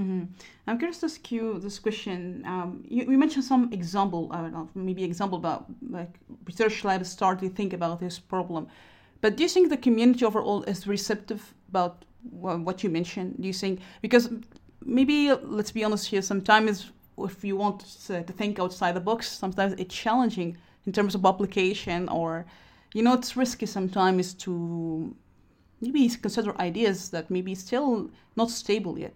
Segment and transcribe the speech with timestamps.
[0.00, 0.24] Mm-hmm.
[0.66, 2.42] I'm curious to ask you this question.
[2.46, 6.14] Um, you, you, mentioned some example, I don't know, maybe example about like
[6.46, 8.66] research labs start to think about this problem.
[9.20, 13.36] But do you think the community overall is receptive about what you mentioned?
[13.40, 14.30] Do you think because
[14.82, 19.74] maybe let's be honest here, sometimes if you want to think outside the box, sometimes
[19.74, 20.56] it's challenging
[20.86, 22.46] in terms of application or
[22.94, 25.14] you know it's risky sometimes to
[25.82, 29.14] maybe consider ideas that maybe still not stable yet.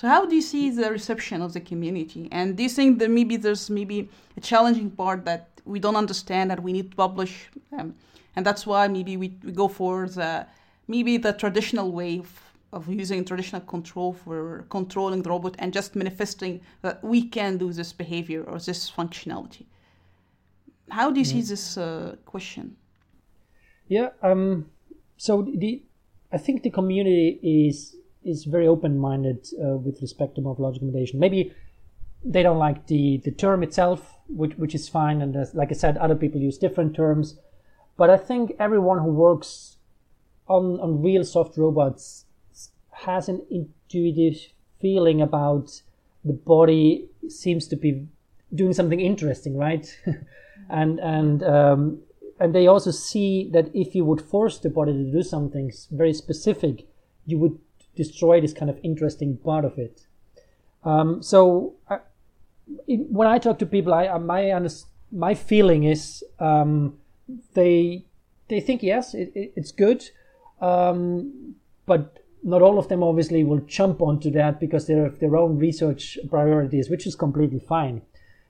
[0.00, 2.26] So how do you see the reception of the community?
[2.32, 6.50] And do you think that maybe there's maybe a challenging part that we don't understand
[6.50, 7.94] that we need to publish, um,
[8.34, 10.46] and that's why maybe we, we go for the
[10.88, 12.30] maybe the traditional way of,
[12.72, 17.70] of using traditional control for controlling the robot and just manifesting that we can do
[17.70, 19.66] this behavior or this functionality.
[20.88, 21.48] How do you see mm.
[21.48, 22.74] this uh, question?
[23.86, 24.70] Yeah, um,
[25.18, 25.82] so the
[26.32, 31.18] I think the community is is very open minded uh, with respect to morphological computation.
[31.18, 31.52] Maybe
[32.24, 35.96] they don't like the the term itself, which which is fine, and like I said,
[35.96, 37.36] other people use different terms.
[37.96, 39.76] But I think everyone who works
[40.46, 42.26] on on real soft robots
[42.90, 45.82] has an intuitive feeling about
[46.24, 48.06] the body seems to be
[48.54, 49.86] doing something interesting, right?
[50.68, 52.02] and and um,
[52.38, 56.12] and they also see that if you would force the body to do something very
[56.12, 56.86] specific,
[57.26, 57.58] you would
[58.02, 59.96] destroy this kind of interesting part of it.
[60.90, 61.98] Um, so I,
[62.86, 64.42] it, when I talk to people, I, my
[65.12, 66.98] my feeling is um,
[67.54, 68.04] they
[68.48, 70.00] they think yes, it, it, it's good,
[70.60, 71.54] um,
[71.86, 72.02] but
[72.42, 76.18] not all of them obviously will jump onto that because they have their own research
[76.30, 78.00] priorities, which is completely fine.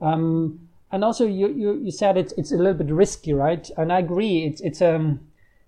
[0.00, 3.68] Um, and also you, you, you said it's it's a little bit risky, right?
[3.76, 4.44] And I agree.
[4.44, 5.20] It's it's um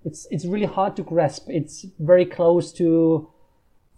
[0.04, 1.48] it's it's really hard to grasp.
[1.48, 3.28] It's very close to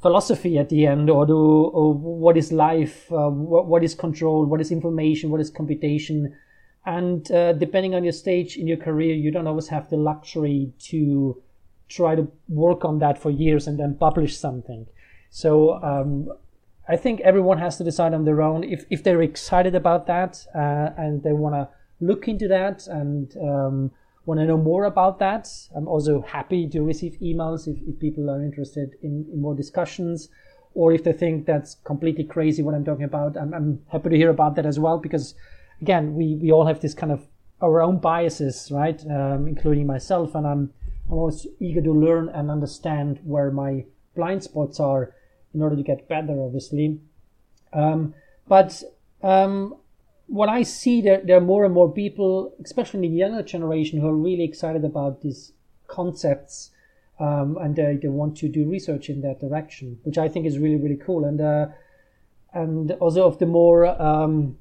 [0.06, 1.38] philosophy at the end, or to
[1.78, 1.94] or
[2.26, 6.18] what is life, uh, what, what is control, what is information, what is computation,
[6.86, 10.72] and uh, depending on your stage in your career, you don't always have the luxury
[10.78, 11.42] to
[11.88, 14.86] try to work on that for years and then publish something.
[15.30, 16.28] So um,
[16.88, 20.46] I think everyone has to decide on their own if, if they're excited about that
[20.54, 21.68] uh, and they want to
[22.00, 23.90] look into that and um,
[24.26, 25.48] want to know more about that.
[25.74, 30.28] I'm also happy to receive emails if, if people are interested in, in, more discussions
[30.74, 33.36] or if they think that's completely crazy what I'm talking about.
[33.36, 35.34] I'm, I'm happy to hear about that as well because,
[35.80, 37.26] again, we, we all have this kind of
[37.62, 39.00] our own biases, right?
[39.06, 40.74] Um, including myself, and I'm
[41.08, 45.14] I'm always eager to learn and understand where my blind spots are
[45.54, 47.00] in order to get better, obviously.
[47.72, 48.14] Um,
[48.48, 48.82] but
[49.22, 49.76] um,
[50.26, 54.00] what I see, there, there are more and more people, especially in the younger generation,
[54.00, 55.52] who are really excited about these
[55.86, 56.70] concepts
[57.18, 60.58] um, and they, they want to do research in that direction, which I think is
[60.58, 61.24] really, really cool.
[61.24, 61.66] And uh,
[62.52, 64.56] and also of the more um,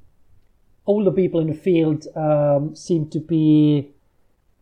[0.86, 3.90] older people in the field um, seem to be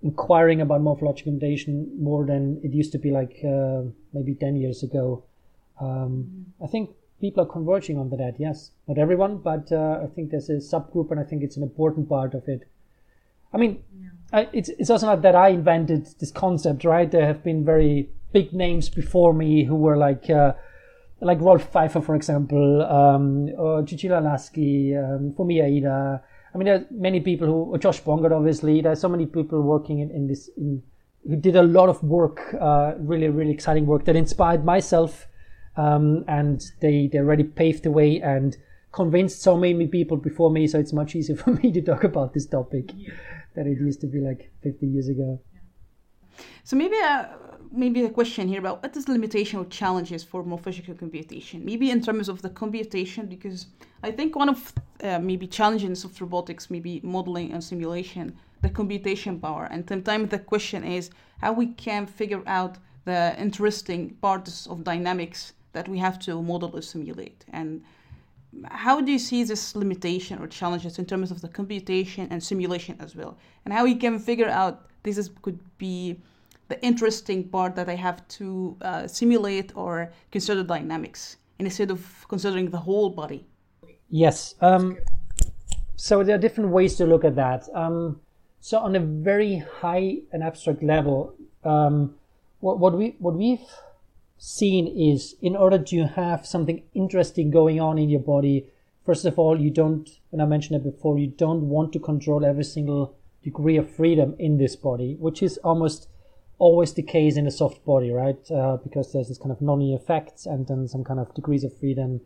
[0.03, 3.83] inquiring about morphological computation more than it used to be like uh,
[4.13, 5.25] maybe 10 years ago.
[5.81, 8.35] Um, I think people are converging on that.
[8.39, 11.63] Yes, not everyone, but uh, I think there's a subgroup, and I think it's an
[11.63, 12.69] important part of it.
[13.53, 14.09] I mean, yeah.
[14.33, 17.11] I, it's it's also not that I invented this concept, right?
[17.11, 20.29] There have been very big names before me who were like.
[20.29, 20.55] Uh,
[21.21, 26.21] like Rolf Pfeiffer, for example, um, or Cecilia Laschi, um, Fumiya Iida.
[26.55, 28.83] I mean, there are many people who, Josh Bongard, obviously.
[28.83, 30.83] There's so many people working in, in this, in,
[31.27, 35.27] who did a lot of work, uh, really, really exciting work that inspired myself
[35.77, 38.57] um, and they they already paved the way and
[38.93, 40.67] convinced so many people before me.
[40.67, 43.13] So it's much easier for me to talk about this topic yeah.
[43.55, 45.41] than it used to be like 50 years ago.
[46.65, 47.37] So maybe a
[47.71, 51.65] maybe a question here about what is the limitation or challenges for morphological computation?
[51.65, 53.67] Maybe in terms of the computation, because
[54.03, 59.41] I think one of uh, maybe challenges of robotics, maybe modeling and simulation, the computation
[59.41, 59.65] power.
[59.71, 61.11] And sometimes the question is
[61.41, 66.71] how we can figure out the interesting parts of dynamics that we have to model
[66.75, 67.45] or simulate.
[67.53, 67.83] And
[68.71, 72.97] how do you see this limitation or challenges in terms of the computation and simulation
[73.01, 73.37] as well?
[73.65, 76.21] And how we can figure out this is, could be
[76.69, 82.71] the interesting part that I have to uh, simulate or consider dynamics instead of considering
[82.71, 83.47] the whole body?
[84.09, 84.55] Yes.
[84.61, 84.99] Um,
[85.97, 87.69] so there are different ways to look at that.
[87.75, 88.21] Um,
[88.61, 91.35] so on a very high and abstract level,
[91.65, 92.15] um,
[92.61, 93.61] what, what we what we've
[94.39, 98.67] seen is in order to have something interesting going on in your body,
[99.05, 102.45] first of all, you don't, and I mentioned it before, you don't want to control
[102.45, 106.09] every single degree of freedom in this body, which is almost
[106.59, 108.51] always the case in a soft body, right?
[108.51, 111.77] Uh, because there's this kind of non effects and then some kind of degrees of
[111.79, 112.21] freedom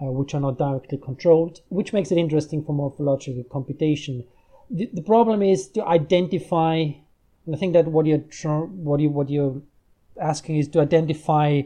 [0.00, 4.24] uh, which are not directly controlled, which makes it interesting for morphological computation.
[4.70, 6.74] The, the problem is to identify,
[7.46, 9.60] and I think that what you're what you what you're
[10.20, 11.62] asking is to identify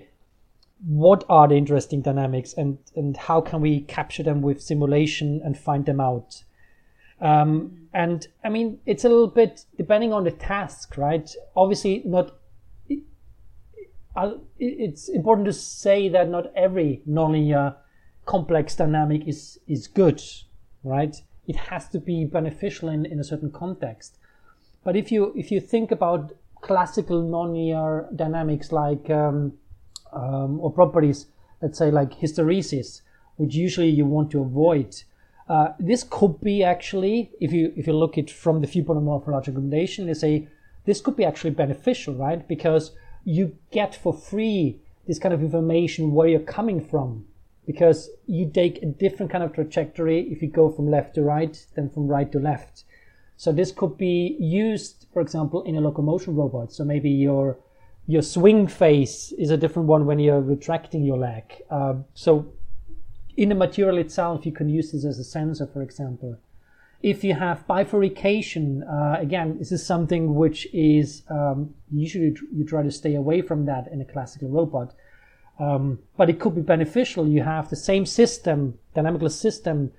[0.84, 5.56] what are the interesting dynamics and and how can we capture them with simulation and
[5.56, 6.42] find them out.
[7.20, 11.30] Um, and I mean, it's a little bit depending on the task, right?
[11.54, 12.36] Obviously, not
[14.58, 17.76] it's important to say that not every nonlinear
[18.26, 20.20] complex dynamic is is good,
[20.84, 21.16] right?
[21.46, 24.18] It has to be beneficial in, in a certain context.
[24.84, 29.52] But if you if you think about classical nonlinear dynamics like um,
[30.12, 31.26] um, or properties,
[31.60, 33.02] let's say like hysteresis,
[33.36, 35.02] which usually you want to avoid.
[35.48, 39.02] Uh, this could be actually, if you if you look at from the viewpoint of
[39.02, 40.48] morphological computation, they say
[40.86, 42.46] this could be actually beneficial, right?
[42.48, 42.92] Because
[43.24, 47.24] you get for free this kind of information where you're coming from
[47.66, 51.66] because you take a different kind of trajectory if you go from left to right
[51.74, 52.84] than from right to left.
[53.42, 56.72] So this could be used, for example, in a locomotion robot.
[56.72, 57.58] So maybe your
[58.06, 61.44] your swing phase is a different one when you're retracting your leg.
[61.68, 62.52] Uh, so
[63.36, 66.38] in the material itself, you can use this as a sensor, for example
[67.02, 72.82] if you have bifurcation, uh, again, this is something which is um, usually you try
[72.82, 74.94] to stay away from that in a classical robot.
[75.58, 77.26] Um, but it could be beneficial.
[77.26, 79.90] You have the same system, dynamical system,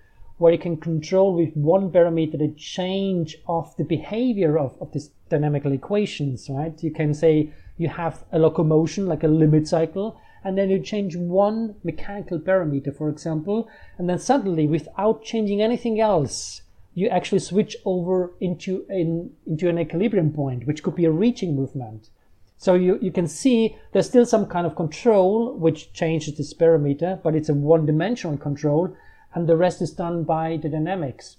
[0.44, 5.10] where you can control with one parameter the change of the behavior of, of these
[5.30, 6.84] dynamical equations, right?
[6.84, 11.16] You can say you have a locomotion, like a limit cycle, and then you change
[11.16, 16.62] one mechanical parameter, for example, and then suddenly, without changing anything else,
[16.94, 21.56] you actually switch over into an, into an equilibrium point, which could be a reaching
[21.56, 22.10] movement.
[22.58, 27.24] So you, you can see there's still some kind of control which changes this parameter,
[27.24, 28.94] but it's a one dimensional control,
[29.34, 31.38] and the rest is done by the dynamics.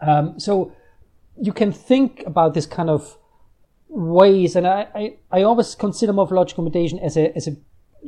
[0.00, 0.72] Um, so
[1.40, 3.16] you can think about this kind of
[3.88, 7.56] ways, and I, I, I always consider morphological computation as a, as a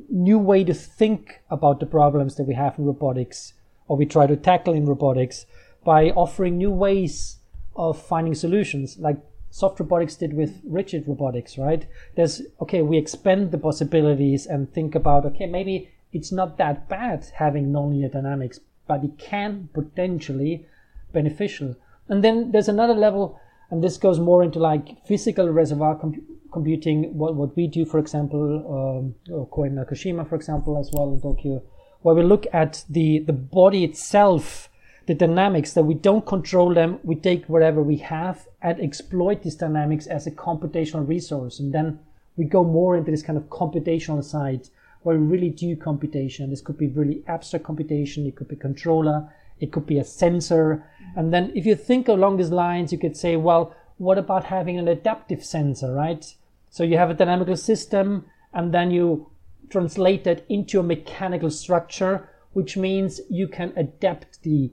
[0.09, 3.55] new way to think about the problems that we have in robotics,
[3.89, 5.45] or we try to tackle in robotics
[5.85, 7.39] by offering new ways
[7.75, 9.19] of finding solutions, like
[9.51, 11.87] soft robotics did with rigid robotics, right?
[12.17, 17.27] There's, okay, we expand the possibilities and think about, okay, maybe it's not that bad
[17.35, 20.67] having nonlinear dynamics, but it can potentially
[21.13, 21.77] beneficial.
[22.09, 23.41] And then there's another level,
[23.71, 27.99] and this goes more into like physical reservoir com- computing, what, what we do, for
[27.99, 31.63] example, um, or Kohei Nakajima, for example, as well in Tokyo,
[32.03, 34.69] where we look at the, the body itself
[35.07, 39.57] the dynamics that we don't control them we take whatever we have and exploit these
[39.57, 41.99] dynamics as a computational resource and then
[42.37, 44.69] we go more into this kind of computational side
[45.03, 46.51] where we really do computation.
[46.51, 49.29] This could be really abstract computation it could be controller
[49.61, 50.65] it could be a sensor.
[50.75, 51.19] Mm-hmm.
[51.19, 54.79] And then if you think along these lines you could say well what about having
[54.79, 56.35] an adaptive sensor right?
[56.71, 59.31] So you have a dynamical system and then you
[59.71, 64.71] translate that into a mechanical structure which means you can adapt the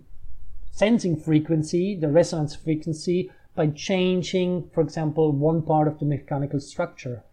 [0.72, 7.24] sensing frequency, the resonance frequency, by changing, for example, one part of the mechanical structure.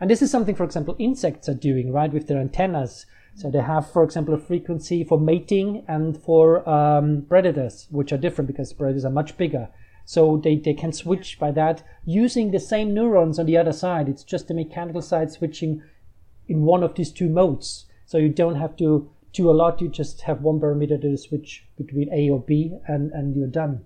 [0.00, 3.06] And this is something, for example, insects are doing, right, with their antennas.
[3.34, 8.18] So they have, for example, a frequency for mating and for um, predators, which are
[8.18, 9.68] different because predators are much bigger.
[10.04, 14.08] So they, they can switch by that using the same neurons on the other side.
[14.08, 15.82] It's just the mechanical side switching
[16.48, 17.86] in one of these two modes.
[18.06, 19.80] So you don't have to do a lot.
[19.80, 23.84] You just have one parameter to switch between A or B, and and you're done.